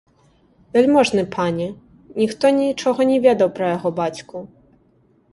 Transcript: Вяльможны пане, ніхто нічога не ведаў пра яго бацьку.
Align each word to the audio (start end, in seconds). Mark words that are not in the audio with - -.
Вяльможны 0.75 1.23
пане, 1.35 1.67
ніхто 2.21 2.45
нічога 2.61 3.01
не 3.11 3.17
ведаў 3.27 3.51
пра 3.59 3.69
яго 3.75 3.89
бацьку. 4.01 4.37